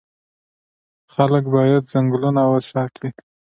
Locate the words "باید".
1.55-1.83